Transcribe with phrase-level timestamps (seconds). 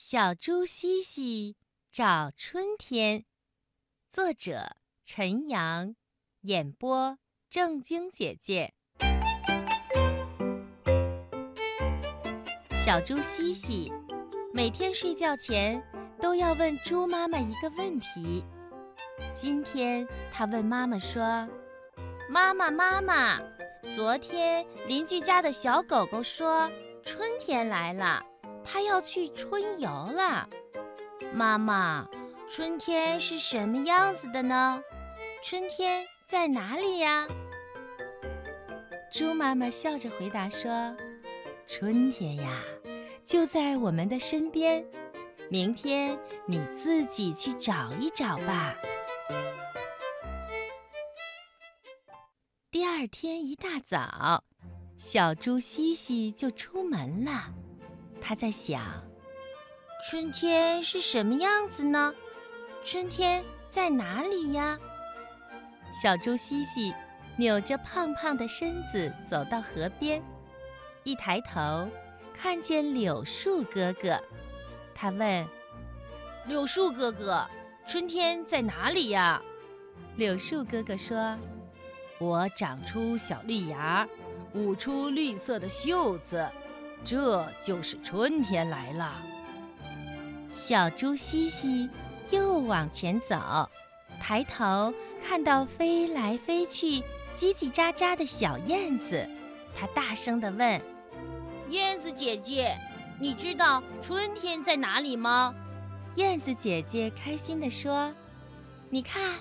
[0.00, 1.56] 小猪西西
[1.90, 3.24] 找春天，
[4.08, 5.96] 作者陈阳，
[6.42, 7.18] 演播
[7.50, 8.74] 正晶姐姐。
[12.76, 13.92] 小猪西西
[14.54, 15.82] 每天睡觉前
[16.22, 18.44] 都要问猪妈妈一个问题。
[19.34, 21.48] 今天他问妈妈说
[22.30, 23.40] ：“妈妈，妈妈，
[23.96, 26.70] 昨天邻居家的小狗狗说
[27.02, 28.24] 春天来了。”
[28.70, 30.46] 他要去春游了，
[31.32, 32.06] 妈妈，
[32.50, 34.82] 春天是什么样子的呢？
[35.42, 37.26] 春天在哪里呀？
[39.10, 40.94] 猪妈妈笑着回答说
[41.66, 42.62] ：“春天呀，
[43.24, 44.84] 就在我们的身边，
[45.48, 48.76] 明天你自己去找一找吧。”
[52.70, 54.44] 第二天一大早，
[54.98, 57.54] 小猪西西就出门了。
[58.28, 58.82] 他在想，
[60.04, 62.14] 春天是什么样子呢？
[62.84, 64.78] 春天在哪里呀？
[66.02, 66.94] 小猪西西
[67.38, 70.22] 扭着胖胖的身子走到河边，
[71.04, 71.88] 一抬头
[72.34, 74.22] 看见柳树哥哥，
[74.94, 75.48] 他问
[76.44, 77.48] ：“柳树哥哥，
[77.86, 79.40] 春天在哪里呀？”
[80.16, 81.34] 柳树哥哥说
[82.20, 84.06] ：“我长出小绿芽，
[84.52, 86.46] 舞出绿色的袖子。”
[87.04, 89.14] 这就是春天来了。
[90.50, 91.88] 小猪西西
[92.30, 93.68] 又往前走，
[94.20, 94.92] 抬头
[95.26, 97.00] 看到飞来飞去、
[97.36, 99.26] 叽叽喳喳的小燕子，
[99.74, 100.80] 它大声地问
[101.70, 102.76] ：“燕子姐姐，
[103.20, 105.54] 你知道春天在哪里吗？”
[106.16, 108.12] 燕子姐姐开心地说
[108.90, 109.34] ：“你看，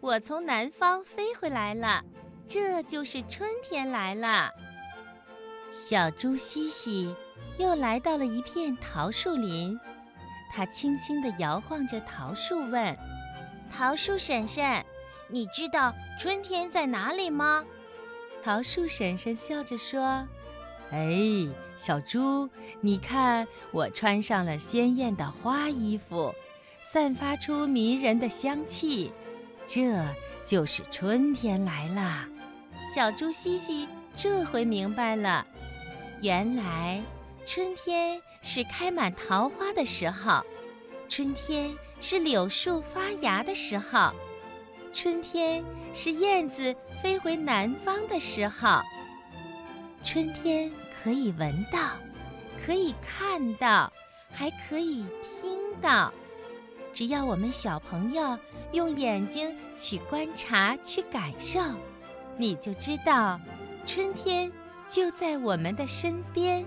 [0.00, 2.04] 我从南方飞回来了，
[2.46, 4.50] 这就是春天来了。”
[5.72, 7.14] 小猪西西
[7.58, 9.78] 又来到了一片桃树林，
[10.50, 12.96] 它轻轻地摇晃着桃树，问
[13.74, 14.84] ：“桃树婶婶，
[15.28, 17.64] 你知道春天在哪里吗？”
[18.44, 20.28] 桃树婶婶笑着说
[20.92, 22.50] ：“哎，小猪，
[22.82, 26.34] 你看我穿上了鲜艳的花衣服，
[26.82, 29.10] 散发出迷人的香气，
[29.66, 30.04] 这
[30.44, 32.28] 就是春天来了。”
[32.94, 35.46] 小猪西西这回明白了。
[36.22, 37.02] 原来，
[37.44, 40.40] 春天是开满桃花的时候，
[41.08, 44.12] 春天是柳树发芽的时候，
[44.92, 46.72] 春天是燕子
[47.02, 48.80] 飞回南方的时候。
[50.04, 50.70] 春天
[51.02, 51.90] 可以闻到，
[52.64, 53.92] 可以看到，
[54.30, 56.12] 还可以听到。
[56.92, 58.38] 只要我们小朋友
[58.70, 61.60] 用眼睛去观察、去感受，
[62.36, 63.40] 你就知道，
[63.84, 64.52] 春天。
[64.92, 66.62] 就在我们的身边。